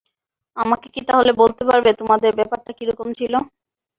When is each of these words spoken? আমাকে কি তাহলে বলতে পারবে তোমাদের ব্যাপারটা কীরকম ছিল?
আমাকে 0.57 0.87
কি 0.93 1.01
তাহলে 1.09 1.31
বলতে 1.41 1.63
পারবে 1.69 1.89
তোমাদের 1.99 2.31
ব্যাপারটা 2.39 2.71
কীরকম 2.77 3.07
ছিল? 3.19 3.33